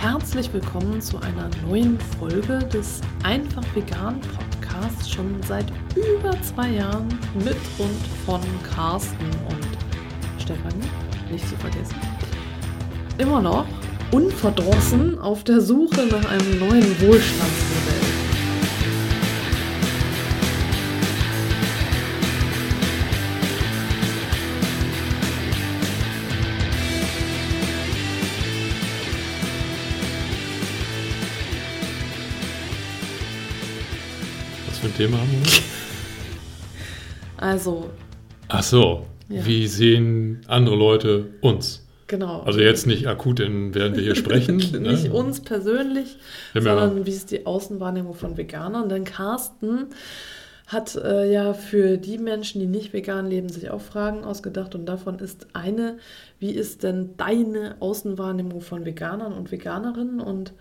[0.00, 5.10] herzlich willkommen zu einer neuen Folge des Einfach Vegan Podcasts.
[5.10, 10.88] Schon seit über zwei Jahren mit und von Carsten und Stefanie,
[11.32, 11.96] nicht zu vergessen.
[13.18, 13.66] Immer noch
[14.12, 17.67] unverdrossen auf der Suche nach einem neuen Wohlstandsmodell.
[34.98, 35.62] Thema haben wir?
[37.36, 37.88] Also,
[38.48, 39.46] Ach so, Ja.
[39.46, 41.84] wie sehen andere Leute uns?
[42.08, 42.40] genau.
[42.40, 44.56] Also jetzt nicht akut, in, während wir hier sprechen.
[44.72, 45.12] Nicht ne?
[45.12, 46.16] uns persönlich,
[46.54, 48.88] ja- sondern wie ist die Außenwahrnehmung von Veganern.
[48.88, 49.86] Denn Carsten
[50.66, 54.74] hat äh, ja für die Menschen, die nicht vegan leben, sich auch Fragen ausgedacht.
[54.74, 55.98] Und davon ist eine,
[56.40, 60.20] wie ist denn deine Außenwahrnehmung von Veganern und Veganerinnen?
[60.20, 60.54] Und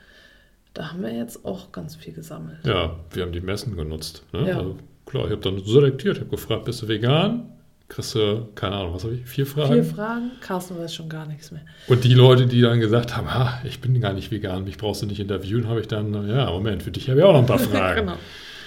[0.78, 2.60] da haben wir jetzt auch ganz viel gesammelt.
[2.64, 4.24] Ja, wir haben die Messen genutzt.
[4.32, 4.48] Ne?
[4.48, 4.58] Ja.
[4.58, 7.50] Also, klar, ich habe dann selektiert, ich habe gefragt, bist du vegan?
[7.90, 9.74] Kriegst du, keine Ahnung, was habe ich, vier Fragen?
[9.74, 11.62] Vier Fragen, Carsten weiß schon gar nichts mehr.
[11.88, 15.02] Und die Leute, die dann gesagt haben, ha, ich bin gar nicht vegan, mich brauchst
[15.02, 17.46] du nicht interviewen, habe ich dann, ja, Moment, für dich habe ich auch noch ein
[17.48, 18.02] paar Fragen.
[18.02, 18.18] genau.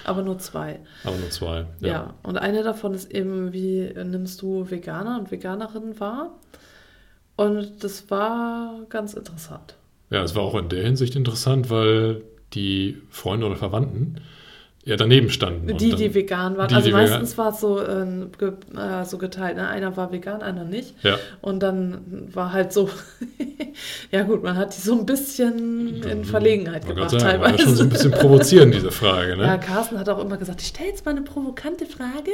[0.03, 0.79] Aber nur zwei.
[1.05, 1.67] Aber nur zwei.
[1.79, 2.15] Ja.
[2.23, 6.31] und eine davon ist eben, wie nimmst du Veganer und Veganerinnen wahr?
[7.37, 9.75] Und das war ganz interessant.
[10.11, 12.21] Ja, es war auch in der Hinsicht interessant, weil
[12.53, 14.17] die Freunde oder Verwandten
[14.83, 15.77] ja daneben standen.
[15.77, 16.67] Die, dann- die vegan waren.
[16.67, 19.55] die, also die meistens war es so, ähm, ge, äh, so geteilt.
[19.57, 19.67] Ne?
[19.67, 20.95] Einer war vegan, einer nicht.
[21.03, 22.89] Ja, Und dann war halt so,
[24.11, 27.49] ja gut, man hat die so ein bisschen in Verlegenheit man gebracht kann sagen, war
[27.51, 27.63] ja teilweise.
[27.63, 29.31] schon so ein bisschen provozierend, diese Frage.
[29.31, 29.59] Ja, Ne?
[29.59, 32.31] Carsten hat auch immer gesagt, ich stelle jetzt mal eine provokante Frage.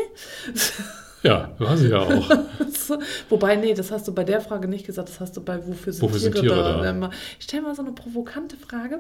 [1.23, 2.30] Ja, war sie ja auch.
[3.30, 5.92] Wobei, nee, das hast du bei der Frage nicht gesagt, das hast du bei Wofür
[5.94, 6.82] sind, Wofür sind Tiere, Tiere da?
[6.84, 6.90] da?
[6.92, 9.00] Immer, Ich stelle mal so eine provokante Frage.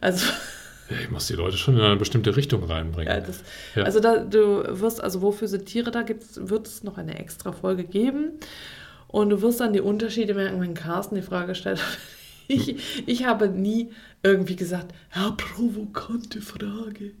[0.00, 0.26] Also,
[0.90, 3.12] Ja, Ich muss die Leute schon in eine bestimmte Richtung reinbringen.
[3.12, 3.40] ja, das,
[3.74, 3.84] Ja.
[3.84, 7.52] also da, du wirst, also wofür sind Tiere da, gibt's, wird es noch eine extra
[7.52, 8.32] Folge geben.
[9.06, 11.98] Und du wirst dann die Unterschiede merken, wenn Carsten die Frage gestellt hat.
[12.48, 13.90] Ich, ich habe nie
[14.22, 17.12] irgendwie gesagt, ja, provokante Frage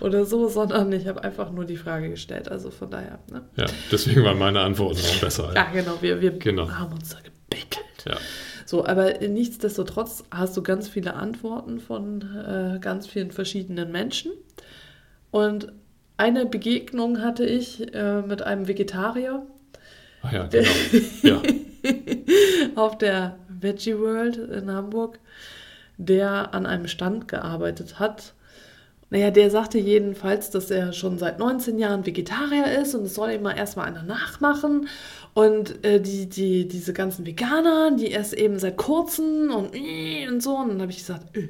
[0.00, 2.50] oder so, sondern ich habe einfach nur die Frage gestellt.
[2.50, 3.42] Also von daher, ne?
[3.56, 5.52] Ja, deswegen waren meine Antworten auch besser.
[5.54, 6.70] Ja, genau, wir, wir Genau.
[6.70, 8.04] haben uns da gebettelt.
[8.06, 8.16] Ja.
[8.66, 14.32] So, aber nichtsdestotrotz hast du ganz viele Antworten von äh, ganz vielen verschiedenen Menschen.
[15.30, 15.72] Und
[16.16, 19.46] eine Begegnung hatte ich äh, mit einem Vegetarier
[20.22, 20.70] Ach ja, genau.
[21.22, 21.42] Ja,
[22.76, 25.18] auf der Veggie World in Hamburg,
[25.98, 28.34] der an einem Stand gearbeitet hat.
[29.10, 33.32] Naja, der sagte jedenfalls, dass er schon seit 19 Jahren Vegetarier ist und es soll
[33.32, 34.88] ihm mal erstmal einer nachmachen.
[35.34, 40.42] Und äh, die, die, diese ganzen Veganer, die erst eben seit kurzem und, äh, und
[40.42, 40.56] so.
[40.56, 41.48] Und dann habe ich gesagt, äh.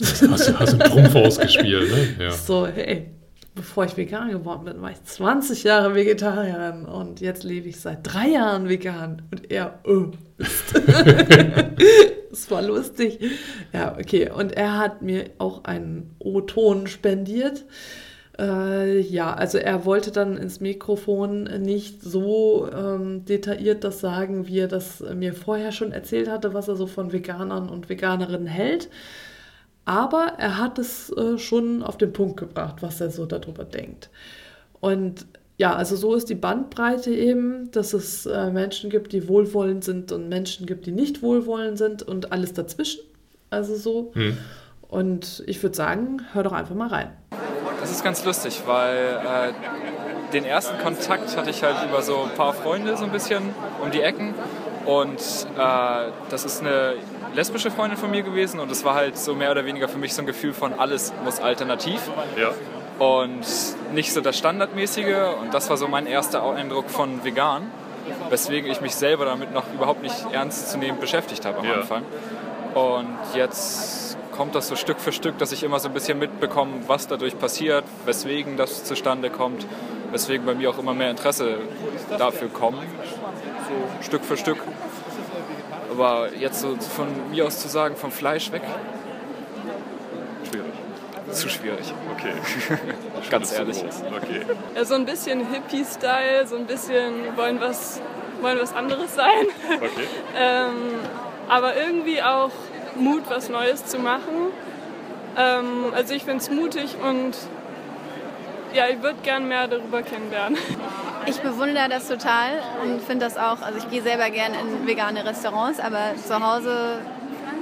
[0.00, 2.06] hast, du- hast du einen Trumpf ausgespielt, ne?
[2.24, 2.30] Ja.
[2.32, 3.10] so, hey,
[3.54, 8.00] bevor ich vegan geworden bin, war ich 20 Jahre Vegetarierin und jetzt lebe ich seit
[8.02, 9.22] drei Jahren vegan.
[9.30, 10.04] Und er, äh.
[12.32, 13.18] Es war lustig.
[13.72, 14.30] Ja, okay.
[14.30, 17.64] Und er hat mir auch einen O-Ton spendiert.
[18.38, 24.60] Äh, ja, also er wollte dann ins Mikrofon nicht so ähm, detailliert das sagen, wie
[24.60, 28.88] er das mir vorher schon erzählt hatte, was er so von Veganern und Veganerinnen hält.
[29.84, 34.10] Aber er hat es äh, schon auf den Punkt gebracht, was er so darüber denkt.
[34.80, 35.26] Und
[35.58, 40.10] ja, also so ist die Bandbreite eben, dass es äh, Menschen gibt, die wohlwollend sind
[40.12, 43.00] und Menschen gibt, die nicht wohlwollend sind und alles dazwischen.
[43.50, 44.12] Also so.
[44.14, 44.36] Hm.
[44.88, 47.12] Und ich würde sagen, hör doch einfach mal rein.
[47.80, 52.34] Das ist ganz lustig, weil äh, den ersten Kontakt hatte ich halt über so ein
[52.36, 53.42] paar Freunde so ein bisschen
[53.82, 54.34] um die Ecken.
[54.86, 55.20] Und
[55.56, 56.94] äh, das ist eine
[57.34, 60.14] lesbische Freundin von mir gewesen und es war halt so mehr oder weniger für mich
[60.14, 62.00] so ein Gefühl von alles muss alternativ
[62.36, 62.50] Ja.
[63.04, 63.40] und
[63.94, 65.36] nicht so das Standardmäßige.
[65.40, 67.70] Und das war so mein erster Eindruck von vegan,
[68.30, 71.74] weswegen ich mich selber damit noch überhaupt nicht ernstzunehmend beschäftigt habe am Ja.
[71.74, 72.02] Anfang.
[72.74, 76.72] Und jetzt kommt das so Stück für Stück, dass ich immer so ein bisschen mitbekomme,
[76.86, 79.66] was dadurch passiert, weswegen das zustande kommt,
[80.10, 81.58] weswegen bei mir auch immer mehr Interesse
[82.18, 84.58] dafür kommt, so Stück für Stück.
[85.92, 88.62] Aber jetzt so von mir aus zu sagen, vom Fleisch weg,
[90.48, 90.72] Schwierig.
[91.30, 91.92] zu schwierig.
[92.16, 92.32] Okay.
[93.30, 93.84] Ganz ehrlich.
[94.16, 94.40] Okay.
[94.74, 98.00] Ja, so ein bisschen Hippie-Style, so ein bisschen wollen was,
[98.40, 99.46] wollen was anderes sein.
[99.70, 99.88] Okay.
[100.36, 100.94] ähm,
[101.48, 102.52] aber irgendwie auch
[102.96, 104.50] Mut, was Neues zu machen.
[105.36, 107.36] Ähm, also ich finde es mutig und
[108.72, 110.56] ja, ich würde gern mehr darüber kennenlernen.
[111.24, 112.50] Ich bewundere das total
[112.82, 116.98] und finde das auch, also ich gehe selber gern in vegane Restaurants, aber zu Hause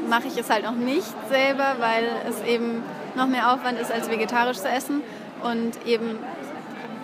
[0.08, 2.82] mache ich es halt noch nicht selber, weil es eben
[3.16, 5.02] noch mehr Aufwand ist, als vegetarisch zu essen
[5.42, 6.18] und eben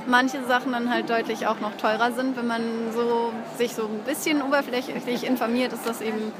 [0.07, 2.37] manche Sachen dann halt deutlich auch noch teurer sind.
[2.37, 2.63] Wenn man
[2.95, 6.33] so, sich so ein bisschen oberflächlich informiert, ist das eben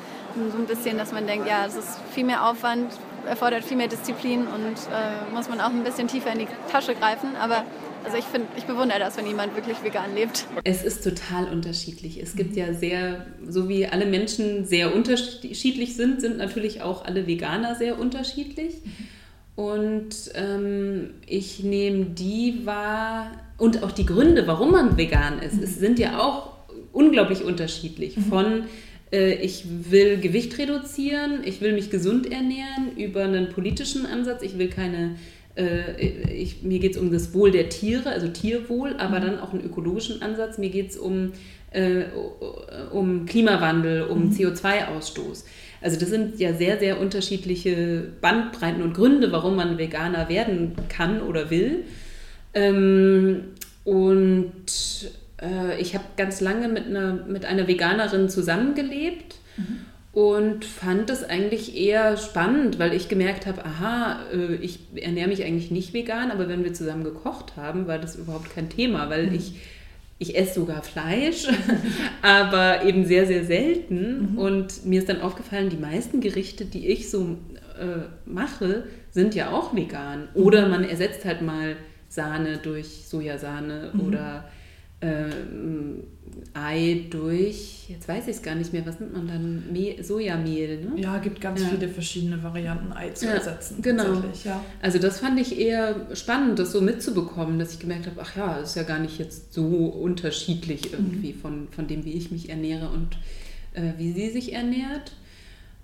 [0.51, 2.91] so ein bisschen, dass man denkt, ja, es ist viel mehr Aufwand,
[3.27, 6.95] erfordert viel mehr Disziplin und äh, muss man auch ein bisschen tiefer in die Tasche
[6.95, 7.37] greifen.
[7.41, 7.65] Aber
[8.05, 10.47] also ich finde, ich bewundere das, wenn jemand wirklich vegan lebt.
[10.63, 12.23] Es ist total unterschiedlich.
[12.23, 17.27] Es gibt ja sehr, so wie alle Menschen sehr unterschiedlich sind, sind natürlich auch alle
[17.27, 18.75] Veganer sehr unterschiedlich.
[19.57, 25.77] Und ähm, ich nehme die wahr und auch die Gründe, warum man vegan ist, es
[25.77, 26.53] sind ja auch
[26.93, 28.17] unglaublich unterschiedlich.
[28.29, 28.65] Von äh,
[29.13, 34.69] ich will Gewicht reduzieren, ich will mich gesund ernähren über einen politischen Ansatz, ich will
[34.69, 35.17] keine
[35.57, 39.25] äh, ich, mir geht es um das Wohl der Tiere, also Tierwohl, aber mhm.
[39.25, 40.59] dann auch einen ökologischen Ansatz.
[40.59, 41.33] Mir geht es um,
[41.71, 42.05] äh,
[42.93, 44.33] um Klimawandel, um mhm.
[44.33, 45.45] CO2-Ausstoß.
[45.81, 51.23] Also das sind ja sehr, sehr unterschiedliche Bandbreiten und Gründe, warum man Veganer werden kann
[51.23, 51.85] oder will.
[52.55, 53.45] Ähm,
[53.85, 54.53] und
[55.05, 55.09] äh,
[55.79, 59.37] ich habe ganz lange mit einer, mit einer Veganerin zusammengelebt.
[59.57, 59.87] Mhm
[60.17, 65.45] und fand das eigentlich eher spannend, weil ich gemerkt habe, aha, äh, ich ernähre mich
[65.45, 69.27] eigentlich nicht vegan, aber wenn wir zusammen gekocht haben, war das überhaupt kein Thema, weil
[69.27, 69.35] mhm.
[69.35, 69.57] ich
[70.19, 71.47] ich esse sogar Fleisch,
[72.23, 74.33] aber eben sehr, sehr selten.
[74.33, 74.39] Mhm.
[74.39, 77.37] Und mir ist dann aufgefallen, die meisten Gerichte, die ich so
[77.79, 80.29] äh, mache, sind ja auch vegan.
[80.33, 80.71] Oder mhm.
[80.71, 81.77] man ersetzt halt mal
[82.09, 84.01] Sahne durch Sojasahne mhm.
[84.01, 84.49] oder
[85.01, 86.05] ähm,
[86.55, 89.73] Ei durch, jetzt weiß ich es gar nicht mehr, was nimmt man dann?
[89.73, 91.01] Mehl, Sojamehl, ne?
[91.01, 91.69] Ja, gibt ganz ja.
[91.69, 93.83] viele verschiedene Varianten, Ei zu ja, ersetzen.
[93.83, 94.23] Genau.
[94.45, 94.65] Ja.
[94.81, 98.59] Also das fand ich eher spannend, das so mitzubekommen, dass ich gemerkt habe, ach ja,
[98.61, 101.39] es ist ja gar nicht jetzt so unterschiedlich irgendwie mhm.
[101.39, 103.19] von, von dem, wie ich mich ernähre und
[103.75, 105.13] äh, wie sie sich ernährt.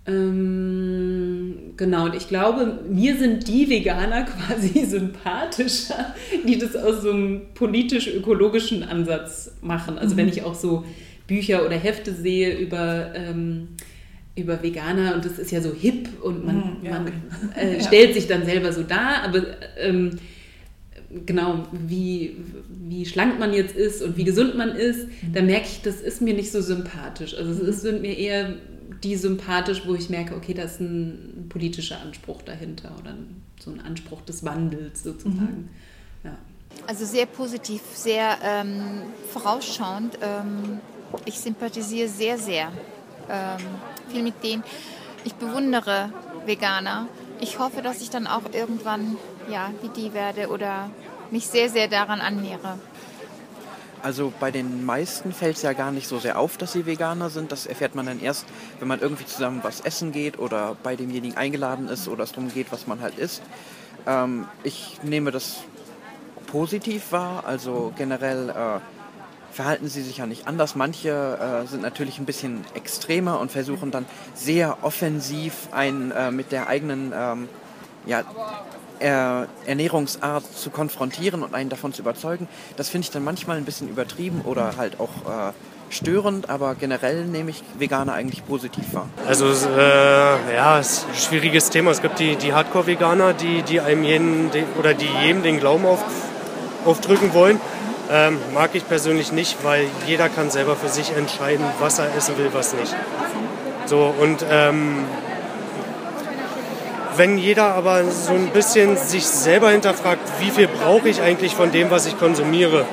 [0.04, 6.14] Ähm, genau, und ich glaube, mir sind die Veganer quasi sympathischer,
[6.46, 9.98] die das aus so einem politisch-ökologischen Ansatz machen.
[9.98, 10.18] Also mhm.
[10.18, 10.84] wenn ich auch so
[11.26, 13.68] Bücher oder Hefte sehe über, ähm,
[14.34, 17.76] über Veganer und das ist ja so hip und man, mhm, ja, man okay.
[17.76, 19.44] äh, stellt sich dann selber so dar, aber
[19.78, 20.18] ähm,
[21.26, 22.36] genau, wie,
[22.88, 25.32] wie schlank man jetzt ist und wie gesund man ist, mhm.
[25.32, 27.36] da merke ich, das ist mir nicht so sympathisch.
[27.36, 27.72] Also es mhm.
[27.72, 28.54] sind mir eher
[29.02, 33.14] die sympathisch, wo ich merke, okay, da ist ein politischer Anspruch dahinter oder
[33.60, 35.68] so ein Anspruch des Wandels sozusagen.
[36.22, 36.28] Mhm.
[36.30, 36.36] Ja.
[36.86, 40.18] Also sehr positiv, sehr ähm, vorausschauend.
[40.22, 40.80] Ähm,
[41.24, 42.72] ich sympathisiere sehr, sehr
[43.28, 43.60] ähm,
[44.08, 44.62] viel mit denen.
[45.24, 46.12] Ich bewundere
[46.46, 47.08] Veganer.
[47.40, 49.16] Ich hoffe, dass ich dann auch irgendwann
[49.50, 50.90] ja, wie die werde oder
[51.30, 52.78] mich sehr, sehr daran annähere.
[54.02, 57.30] Also bei den meisten fällt es ja gar nicht so sehr auf, dass sie Veganer
[57.30, 57.52] sind.
[57.52, 58.46] Das erfährt man dann erst,
[58.80, 62.52] wenn man irgendwie zusammen was essen geht oder bei demjenigen eingeladen ist oder es darum
[62.52, 63.42] geht, was man halt isst.
[64.06, 65.58] Ähm, ich nehme das
[66.48, 67.44] positiv wahr.
[67.46, 68.80] Also generell äh,
[69.52, 70.74] verhalten sie sich ja nicht anders.
[70.74, 76.50] Manche äh, sind natürlich ein bisschen extremer und versuchen dann sehr offensiv ein äh, mit
[76.50, 77.48] der eigenen ähm,
[78.06, 78.24] ja,
[79.66, 83.88] Ernährungsart zu konfrontieren und einen davon zu überzeugen, das finde ich dann manchmal ein bisschen
[83.88, 85.52] übertrieben oder halt auch äh,
[85.92, 89.08] störend, aber generell nehme ich Veganer eigentlich positiv wahr.
[89.26, 91.90] Also äh, ja, es ist ein schwieriges Thema.
[91.90, 95.84] Es gibt die, die Hardcore-Veganer, die, die einem jeden den, oder die jedem den Glauben
[95.86, 96.02] auf,
[96.84, 97.60] aufdrücken wollen.
[98.10, 102.36] Ähm, mag ich persönlich nicht, weil jeder kann selber für sich entscheiden, was er essen
[102.36, 102.94] will, was nicht.
[103.86, 105.04] So und ähm,
[107.16, 111.72] wenn jeder aber so ein bisschen sich selber hinterfragt, wie viel brauche ich eigentlich von
[111.72, 112.84] dem, was ich konsumiere,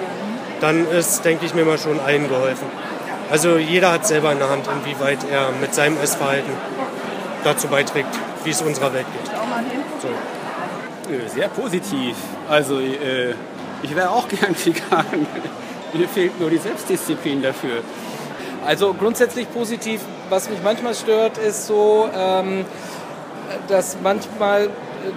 [0.61, 2.67] dann ist, denke ich mir mal, schon allen geholfen.
[3.31, 6.51] Also jeder hat selber in der Hand, inwieweit er mit seinem Essverhalten
[7.43, 8.09] dazu beiträgt,
[8.43, 9.31] wie es unserer Welt geht.
[10.01, 10.07] So.
[11.13, 12.15] Äh, sehr positiv.
[12.49, 13.35] Also äh,
[13.83, 15.27] ich wäre auch gern vegan.
[15.93, 17.81] Mir fehlt nur die Selbstdisziplin dafür.
[18.65, 20.01] Also grundsätzlich positiv.
[20.29, 22.65] Was mich manchmal stört, ist so, ähm,
[23.67, 24.69] dass manchmal,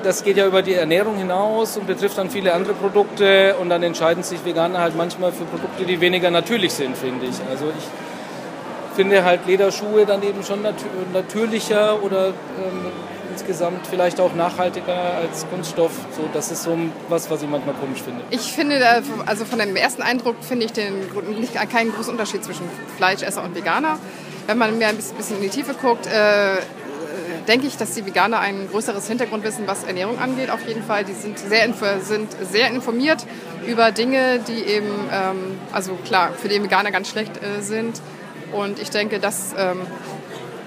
[0.02, 3.82] das geht ja über die Ernährung hinaus und betrifft dann viele andere Produkte und dann
[3.82, 7.36] entscheiden sich Veganer halt manchmal für Produkte, die weniger natürlich sind, finde ich.
[7.50, 10.74] Also ich finde halt Lederschuhe dann eben schon nat
[11.12, 12.92] natürlicher oder ähm,
[13.32, 15.92] insgesamt vielleicht auch nachhaltiger als Kunststoff.
[16.16, 16.76] So, das ist so
[17.08, 18.22] was, was ich manchmal komisch finde.
[18.30, 20.94] Ich finde, also von dem ersten Eindruck finde ich den,
[21.38, 23.98] nicht, keinen großen Unterschied zwischen Fleischesser und Veganer.
[24.46, 26.56] Wenn man mehr ein bisschen in die Tiefe guckt, äh,
[27.48, 31.04] denke ich, dass die Veganer ein größeres Hintergrundwissen, was Ernährung angeht, auf jeden Fall.
[31.04, 33.26] Die sind sehr, sind sehr informiert
[33.66, 38.00] über Dinge, die eben, ähm, also klar, für die Veganer ganz schlecht äh, sind.
[38.52, 39.80] Und ich denke, dass, ähm,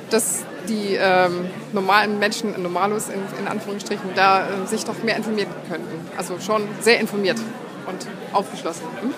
[0.09, 5.49] dass die ähm, normalen Menschen, Normalos in, in Anführungsstrichen, da äh, sich doch mehr informieren
[5.69, 6.09] könnten.
[6.17, 7.39] Also schon sehr informiert
[7.87, 8.83] und aufgeschlossen.
[9.01, 9.13] Hm?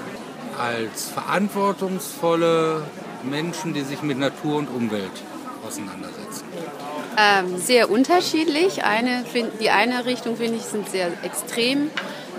[0.60, 2.82] Als verantwortungsvolle
[3.24, 5.12] Menschen, die sich mit Natur und Umwelt
[5.66, 6.17] auseinandersetzen.
[7.20, 8.84] Ähm, sehr unterschiedlich.
[8.84, 9.24] Eine,
[9.60, 11.90] die eine Richtung finde ich sind sehr extrem,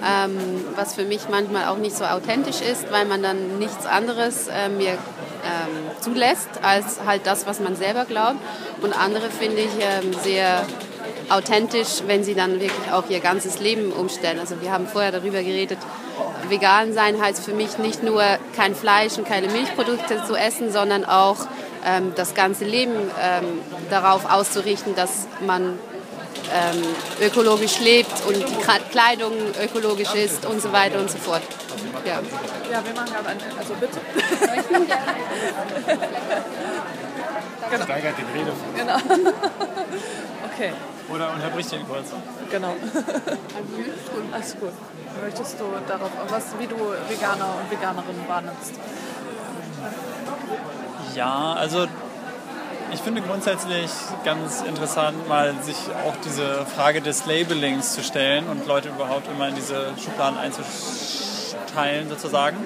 [0.07, 0.39] ähm,
[0.77, 4.69] was für mich manchmal auch nicht so authentisch ist, weil man dann nichts anderes äh,
[4.69, 8.39] mir ähm, zulässt als halt das, was man selber glaubt.
[8.81, 10.65] Und andere finde ich ähm, sehr
[11.29, 14.39] authentisch, wenn sie dann wirklich auch ihr ganzes Leben umstellen.
[14.39, 15.79] Also wir haben vorher darüber geredet,
[16.49, 18.23] vegan sein heißt für mich nicht nur
[18.57, 21.49] kein Fleisch und keine Milchprodukte zu essen, sondern auch
[21.85, 25.79] ähm, das ganze Leben ähm, darauf auszurichten, dass man
[26.53, 26.83] ähm,
[27.21, 28.57] ökologisch lebt und die
[28.91, 29.33] Kleidung
[29.63, 31.43] ökologisch ist und so weiter und so fort.
[32.05, 32.21] Ja,
[32.71, 33.99] ja wir machen gerade eine, also bitte.
[37.71, 37.85] genau.
[37.85, 38.53] Steigert den Rede.
[38.77, 38.97] Genau.
[40.59, 40.73] Okay.
[41.09, 42.09] Oder unterbricht ihn kurz.
[42.51, 42.69] Genau.
[44.33, 44.73] Alles gut.
[45.23, 46.75] Möchtest du darauf, was, wie du
[47.09, 48.75] Veganer und Veganerinnen wahrnimmst?
[51.15, 51.87] Ja, also
[52.93, 53.91] ich finde grundsätzlich
[54.25, 59.49] ganz interessant, mal sich auch diese Frage des Labelings zu stellen und Leute überhaupt immer
[59.49, 62.57] in diese Schubladen einzuteilen sozusagen.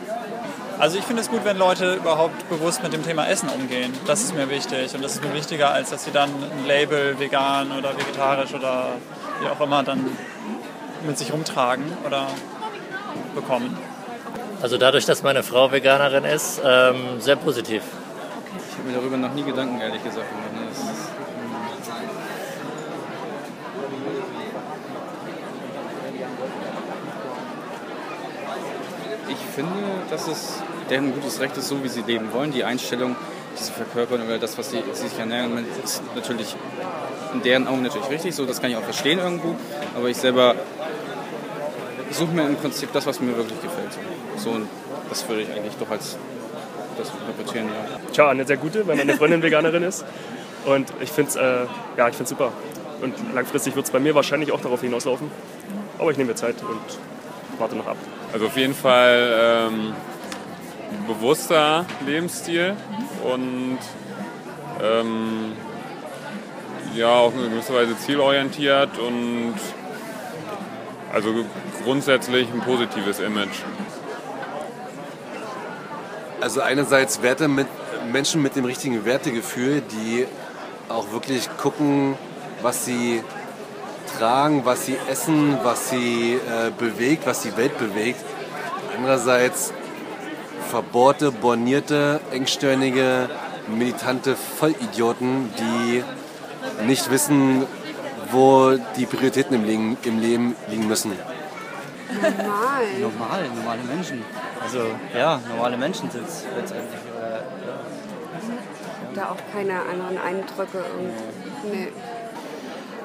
[0.79, 3.93] Also ich finde es gut, wenn Leute überhaupt bewusst mit dem Thema Essen umgehen.
[4.07, 7.19] Das ist mir wichtig und das ist mir wichtiger, als dass sie dann ein Label
[7.19, 8.89] vegan oder vegetarisch oder
[9.41, 10.17] wie auch immer dann
[11.07, 12.27] mit sich rumtragen oder
[13.35, 13.77] bekommen.
[14.61, 17.83] Also dadurch, dass meine Frau Veganerin ist, ähm, sehr positiv.
[18.73, 20.55] Ich habe mir darüber noch nie Gedanken, ehrlich gesagt, gemacht.
[20.55, 20.71] Ne?
[20.71, 20.81] Ist,
[29.29, 29.73] ich finde,
[30.09, 32.50] dass es deren gutes Recht ist, so wie sie leben wollen.
[32.50, 33.14] Die Einstellung,
[33.59, 36.57] die sie verkörpern oder das, was sie, sie sich ernähren, ist natürlich
[37.35, 38.35] in deren Augen natürlich richtig.
[38.35, 39.55] So, das kann ich auch verstehen irgendwo.
[39.95, 40.55] Aber ich selber
[42.11, 43.99] suche mir im Prinzip das, was mir wirklich gefällt.
[44.38, 44.67] So, und
[45.11, 46.17] das würde ich eigentlich doch als
[46.99, 48.13] das interpretieren, ja.
[48.13, 50.05] Tja, eine sehr gute, weil meine Freundin Veganerin ist.
[50.65, 52.53] Und ich finde es äh, ja, super.
[53.01, 55.31] Und langfristig wird es bei mir wahrscheinlich auch darauf hinauslaufen.
[55.99, 56.81] Aber ich nehme mir Zeit und
[57.59, 57.97] warte noch ab.
[58.33, 59.95] Also auf jeden Fall ähm,
[61.07, 62.75] bewusster Lebensstil
[63.25, 63.79] und
[64.83, 65.53] ähm,
[66.95, 69.55] ja auch in gewisser Weise zielorientiert und
[71.13, 71.45] also
[71.85, 73.63] grundsätzlich ein positives Image.
[76.43, 77.69] Also einerseits Werte mit
[78.11, 80.27] Menschen mit dem richtigen Wertegefühl, die
[80.89, 82.17] auch wirklich gucken,
[82.63, 83.23] was sie
[84.19, 88.25] tragen, was sie essen, was sie äh, bewegt, was die Welt bewegt.
[88.97, 89.73] Andererseits
[90.69, 93.31] verbohrte, bornierte, engstirnige,
[93.69, 96.03] militante Vollidioten, die
[96.85, 97.67] nicht wissen,
[98.33, 101.13] wo die Prioritäten im Leben, im Leben liegen müssen.
[102.11, 102.87] Normal.
[103.01, 104.25] Normal, normale Menschen.
[104.62, 107.00] Also ja, normale Menschen sind es letztendlich.
[107.16, 107.42] Oder,
[109.14, 110.78] Da auch keine anderen Eindrücke.
[110.78, 111.88] Und, nee.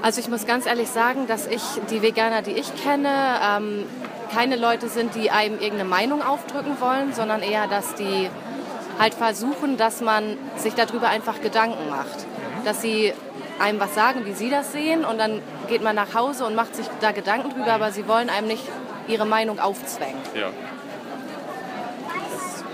[0.02, 3.10] Also ich muss ganz ehrlich sagen, dass ich die Veganer, die ich kenne,
[3.44, 3.86] ähm,
[4.32, 8.30] keine Leute sind, die einem irgendeine Meinung aufdrücken wollen, sondern eher, dass die
[9.00, 12.26] halt versuchen, dass man sich darüber einfach Gedanken macht.
[12.66, 13.14] Dass sie
[13.60, 16.76] einem was sagen, wie sie das sehen und dann geht man nach Hause und macht
[16.76, 18.64] sich da Gedanken drüber, aber sie wollen einem nicht
[19.08, 20.20] ihre Meinung aufzwängen.
[20.36, 20.50] Ja.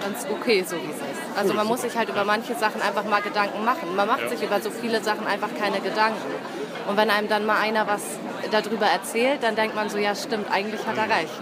[0.03, 1.37] Ganz okay, so wie es ist.
[1.37, 3.95] Also man muss sich halt über manche Sachen einfach mal Gedanken machen.
[3.95, 4.29] Man macht Ja.
[4.29, 6.21] sich über so viele Sachen einfach keine Gedanken.
[6.87, 8.01] Und wenn einem dann mal einer was
[8.51, 11.39] darüber erzählt, dann denkt man so, ja stimmt, eigentlich hat er recht.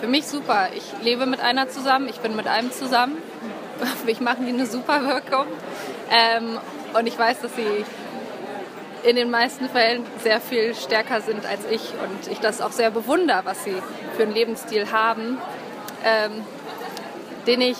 [0.00, 0.68] Für mich super.
[0.74, 3.16] Ich lebe mit einer zusammen, ich bin mit einem zusammen.
[3.80, 5.46] Auf mich machen die eine super Wirkung.
[6.10, 6.58] Ähm,
[6.98, 7.84] und ich weiß, dass sie
[9.04, 12.90] in den meisten Fällen sehr viel stärker sind als ich und ich das auch sehr
[12.90, 13.76] bewundere, was sie
[14.16, 15.38] für einen Lebensstil haben,
[16.04, 16.44] ähm,
[17.46, 17.76] den ich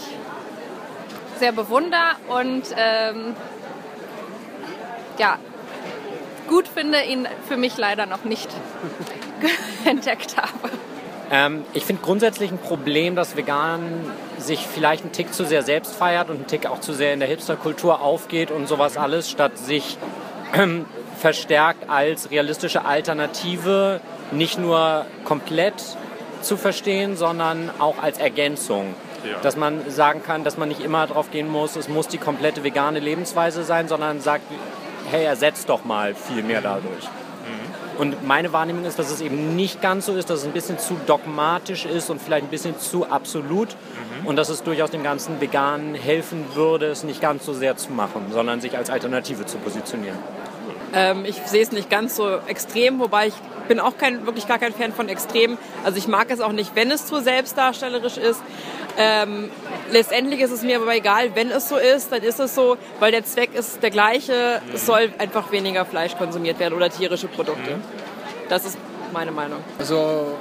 [1.38, 3.34] sehr bewundere und ähm,
[5.18, 5.38] ja,
[6.48, 8.48] gut finde, ihn für mich leider noch nicht
[9.84, 10.70] entdeckt habe.
[11.30, 13.82] Ähm, ich finde grundsätzlich ein Problem, dass vegan
[14.38, 17.20] sich vielleicht ein Tick zu sehr selbst feiert und ein Tick auch zu sehr in
[17.20, 19.98] der Hipsterkultur aufgeht und sowas alles, statt sich
[20.54, 20.86] ähm,
[21.18, 25.74] verstärkt als realistische Alternative nicht nur komplett
[26.42, 28.94] zu verstehen, sondern auch als Ergänzung.
[29.30, 29.40] Ja.
[29.40, 32.64] Dass man sagen kann, dass man nicht immer darauf gehen muss, es muss die komplette
[32.64, 34.44] vegane Lebensweise sein, sondern sagt,
[35.10, 37.08] hey, ersetzt doch mal viel mehr dadurch.
[37.98, 40.78] Und meine Wahrnehmung ist, dass es eben nicht ganz so ist, dass es ein bisschen
[40.78, 43.68] zu dogmatisch ist und vielleicht ein bisschen zu absolut
[44.24, 47.92] und dass es durchaus dem ganzen Veganen helfen würde, es nicht ganz so sehr zu
[47.92, 50.18] machen, sondern sich als Alternative zu positionieren.
[50.92, 53.34] Ähm, ich sehe es nicht ganz so extrem, wobei ich
[53.68, 55.58] bin auch kein, wirklich gar kein Fan von Extremen.
[55.84, 58.40] Also ich mag es auch nicht, wenn es zu selbstdarstellerisch ist.
[58.98, 59.50] Ähm,
[59.90, 63.12] letztendlich ist es mir aber egal, wenn es so ist, dann ist es so, weil
[63.12, 64.60] der Zweck ist der gleiche.
[64.74, 67.78] Es soll einfach weniger Fleisch konsumiert werden oder tierische Produkte.
[68.48, 68.78] Das ist
[69.12, 69.60] meine Meinung.
[69.78, 70.36] Also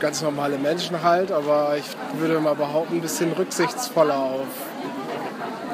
[0.00, 1.84] ganz normale Menschen halt, aber ich
[2.20, 4.46] würde mal behaupten, ein bisschen rücksichtsvoller auf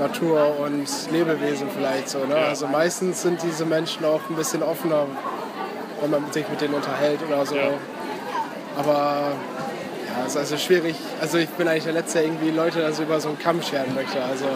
[0.00, 2.24] Natur und Lebewesen vielleicht so.
[2.24, 2.36] Ne?
[2.36, 5.06] Also meistens sind diese Menschen auch ein bisschen offener,
[6.00, 7.56] wenn man sich mit denen unterhält oder so.
[8.76, 9.32] Aber
[10.08, 10.96] ja, es ist also schwierig.
[11.22, 13.94] Also ich bin eigentlich der Letzte, der irgendwie Leute also über so einen Kamm scheren
[13.94, 14.20] möchte.
[14.22, 14.46] Also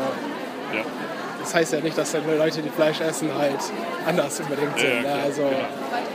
[1.40, 3.60] das heißt ja nicht, dass dann Leute, die Fleisch essen, halt
[4.04, 4.88] anders unbedingt sind.
[4.88, 5.02] Ja, ne?
[5.02, 5.56] klar, also, genau.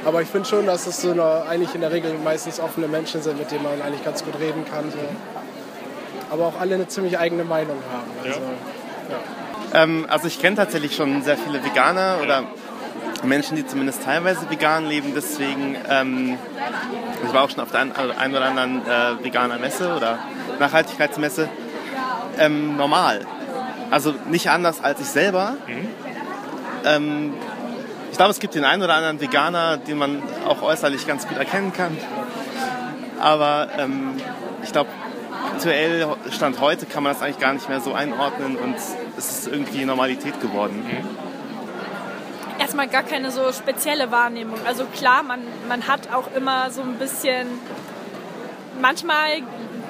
[0.03, 3.21] Aber ich finde schon, dass es so eine, eigentlich in der Regel meistens offene Menschen
[3.21, 4.91] sind, mit denen man eigentlich ganz gut reden kann.
[4.91, 4.97] So.
[6.31, 8.11] Aber auch alle eine ziemlich eigene Meinung haben.
[8.21, 8.41] Also,
[9.71, 9.83] ja.
[9.83, 12.43] Ähm, also ich kenne tatsächlich schon sehr viele Veganer oder
[13.23, 15.13] Menschen, die zumindest teilweise vegan leben.
[15.15, 16.37] Deswegen, ähm,
[17.25, 20.19] ich war auch schon auf der ein, also ein oder anderen äh, veganer Messe oder
[20.61, 21.49] Nachhaltigkeitsmesse.
[22.39, 23.25] Ähm, normal.
[23.91, 25.55] Also nicht anders als ich selber.
[26.85, 27.33] Ähm,
[28.11, 31.37] ich glaube, es gibt den einen oder anderen Veganer, den man auch äußerlich ganz gut
[31.37, 31.97] erkennen kann.
[33.19, 34.15] Aber ähm,
[34.63, 34.89] ich glaube,
[35.53, 38.75] aktuell, Stand heute, kann man das eigentlich gar nicht mehr so einordnen und
[39.17, 40.83] es ist irgendwie Normalität geworden.
[42.59, 44.59] erstmal gar keine so spezielle Wahrnehmung.
[44.65, 47.47] Also klar, man, man hat auch immer so ein bisschen,
[48.79, 49.41] manchmal,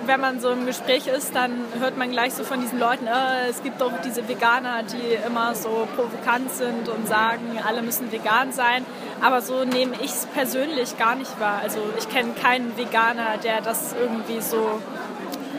[0.05, 3.49] wenn man so im Gespräch ist, dann hört man gleich so von diesen Leuten, äh,
[3.49, 8.51] es gibt doch diese Veganer, die immer so provokant sind und sagen, alle müssen vegan
[8.51, 8.85] sein.
[9.21, 11.59] Aber so nehme ich es persönlich gar nicht wahr.
[11.63, 14.81] Also ich kenne keinen Veganer, der das irgendwie so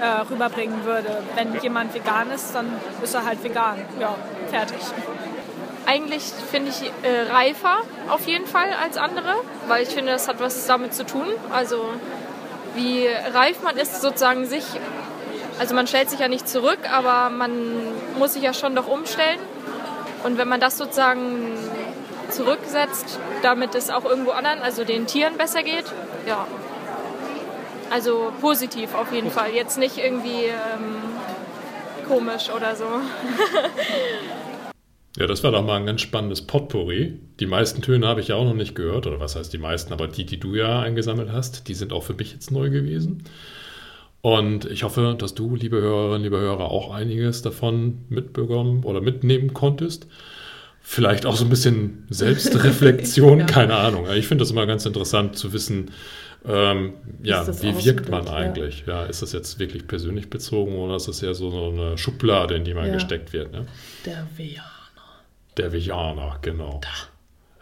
[0.01, 1.23] äh, rüberbringen würde.
[1.37, 2.67] Wenn jemand vegan ist, dann
[3.03, 3.79] ist er halt vegan.
[4.01, 4.15] Ja,
[4.51, 4.81] fertig.
[5.87, 9.35] Eigentlich finde ich äh, reifer auf jeden Fall als andere,
[9.67, 11.27] weil ich finde, das hat was damit zu tun.
[11.53, 11.91] Also
[12.75, 14.65] wie reif man ist sozusagen sich,
[15.59, 17.53] also man stellt sich ja nicht zurück, aber man
[18.19, 19.41] muss sich ja schon doch umstellen.
[20.25, 21.57] Und wenn man das sozusagen
[22.31, 25.85] zurücksetzt, damit es auch irgendwo anderen, also den Tieren besser geht,
[26.27, 26.47] ja.
[27.91, 29.51] Also positiv auf jeden Fall.
[29.51, 31.03] Jetzt nicht irgendwie ähm,
[32.09, 32.87] komisch oder so.
[35.19, 37.19] Ja, das war doch mal ein ganz spannendes Potpourri.
[37.39, 39.93] Die meisten Töne habe ich ja auch noch nicht gehört, oder was heißt die meisten,
[39.93, 43.25] aber die, die du ja eingesammelt hast, die sind auch für mich jetzt neu gewesen.
[44.23, 49.53] Und ich hoffe, dass du, liebe Hörerinnen, liebe Hörer, auch einiges davon mitbekommen oder mitnehmen
[49.53, 50.07] konntest.
[50.81, 53.47] Vielleicht auch so ein bisschen Selbstreflexion, Ja.
[53.47, 54.07] keine Ahnung.
[54.15, 55.91] Ich finde das immer ganz interessant zu wissen,
[56.45, 58.33] ähm, ja, wie wirkt man ja.
[58.33, 58.85] eigentlich?
[58.87, 59.05] Ja.
[59.05, 62.75] ist das jetzt wirklich persönlich bezogen oder ist das eher so eine Schublade, in die
[62.75, 62.95] man Ja.
[62.95, 63.53] gesteckt wird?
[63.53, 63.67] Ne?
[64.07, 64.67] Der Veganer.
[65.57, 66.81] Der Veganer, genau.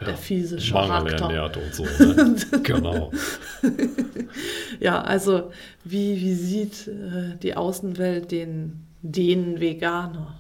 [0.01, 1.25] Der fiese Charakter.
[1.27, 1.85] ernährt und so.
[2.05, 2.37] Ne?
[2.63, 3.11] genau.
[4.81, 5.51] Ja, also
[5.85, 10.39] wie, wie sieht äh, die Außenwelt den, den Veganer?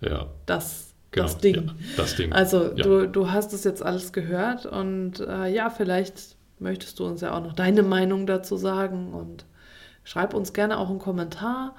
[0.00, 0.26] Ja.
[0.46, 1.54] Das, Genau, das Ding.
[1.54, 1.62] ja,
[1.96, 2.82] das Ding, Also ja.
[2.84, 7.36] du, du hast es jetzt alles gehört und äh, ja, vielleicht möchtest du uns ja
[7.36, 9.44] auch noch deine Meinung dazu sagen und
[10.04, 11.74] schreib uns gerne auch einen Kommentar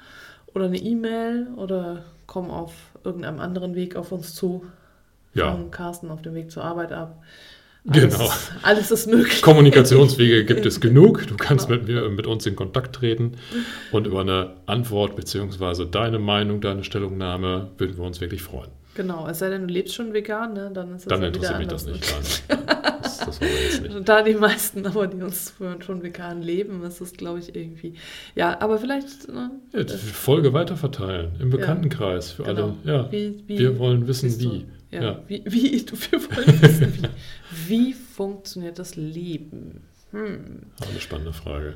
[0.53, 4.65] oder eine E-Mail oder komm auf irgendeinem anderen Weg auf uns zu.
[5.33, 5.51] Ja.
[5.51, 7.23] Von Carsten auf dem Weg zur Arbeit ab.
[7.85, 8.31] Genau.
[8.61, 9.41] Alles ist möglich.
[9.41, 11.27] Kommunikationswege gibt es genug.
[11.27, 13.33] Du kannst mit mir, mit uns in Kontakt treten
[13.91, 15.85] und über eine Antwort bzw.
[15.85, 18.69] deine Meinung, deine Stellungnahme würden wir uns wirklich freuen.
[18.95, 20.71] Genau, es sei denn, du lebst schon vegan, ne?
[20.73, 22.43] dann ist es Dann ja interessiert mich das nicht.
[23.25, 23.93] Das, wollen wir jetzt nicht.
[24.09, 25.53] Da die meisten aber, die uns
[25.85, 27.93] schon vegan leben, ist das, glaube ich, irgendwie.
[28.35, 29.27] Ja, aber vielleicht.
[29.27, 32.75] Ne, Ja, die Folge weiterverteilen im Bekanntenkreis für genau.
[32.83, 32.93] alle.
[32.93, 34.65] Ja, Wie- wie wir wollen wissen, wie.
[34.91, 35.23] Ja, Ja.
[35.27, 37.69] Wie, wie, wir wollen wissen, wie.
[37.69, 39.81] Wie funktioniert das Leben?
[40.11, 40.61] Hm.
[40.81, 41.75] Auch eine spannende Frage.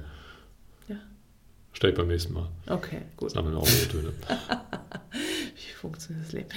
[0.88, 0.96] Ja.
[1.74, 2.48] Stell ich beim nächsten Mal.
[2.68, 3.32] Okay, gut.
[3.32, 4.12] Sammeln wir auch Töne.
[5.78, 6.50] Funktioniert das Leben?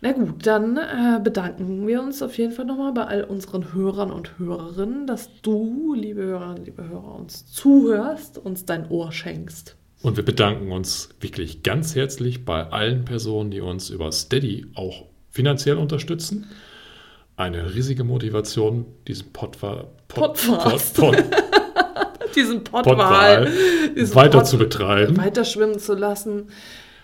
[0.00, 4.10] Na gut, dann äh, bedanken wir uns auf jeden Fall nochmal bei all unseren Hörern
[4.10, 9.76] und Hörerinnen, dass du, liebe Hörerinnen, liebe Hörer, uns zuhörst, uns dein Ohr schenkst.
[10.02, 15.04] Und wir bedanken uns wirklich ganz herzlich bei allen Personen, die uns über Steady auch
[15.30, 16.46] finanziell unterstützen.
[17.36, 20.96] Eine riesige Motivation, diesen Podwa Pod, Podcast.
[20.96, 21.24] Pod, Pod,
[22.36, 25.16] diesen diesen weiter Pod- zu betreiben.
[25.16, 26.48] Weiter schwimmen zu lassen.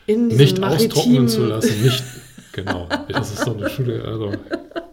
[0.08, 1.82] In diesem nicht austrocknen zu lassen.
[1.82, 2.02] Nicht,
[2.52, 2.88] genau.
[3.08, 4.02] Das ist so eine Schule.
[4.04, 4.32] Also,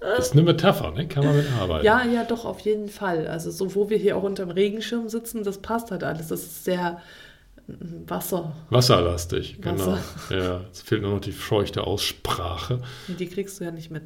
[0.01, 1.08] Das ist eine Metapher, ne?
[1.08, 1.86] Kann man mitarbeiten.
[1.86, 3.28] Ja, ja, doch, auf jeden Fall.
[3.28, 6.28] Also so, wo wir hier auch unterm Regenschirm sitzen, das passt halt alles.
[6.28, 7.01] Das ist sehr
[7.67, 7.73] mm,
[8.08, 8.54] Wasser.
[8.69, 9.88] Wasserlastig, genau.
[9.88, 9.99] Wasser.
[10.30, 12.82] Ja, es fehlt nur noch die feuchte Aussprache.
[13.08, 14.04] Die kriegst du ja nicht mit.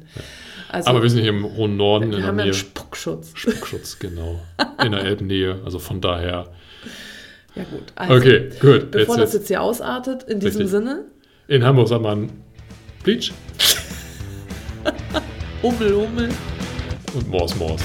[0.70, 2.54] Also, Aber wir sind hier im hohen Norden wir in der haben ja Nähe.
[2.54, 3.32] Spuckschutz.
[3.34, 4.40] Spuckschutz, genau.
[4.82, 5.60] In der Elbnähe.
[5.64, 6.46] Also von daher.
[7.54, 7.84] Ja gut.
[7.96, 8.90] Also, okay, gut.
[8.90, 10.70] Bevor jetzt- das jetzt hier ausartet, in diesem Richtig.
[10.70, 11.04] Sinne,
[11.48, 12.30] In Hamburg sagt man
[13.02, 13.32] Bleach
[15.62, 16.28] Hummel, Hummel.
[17.14, 17.80] und Mors, Mors.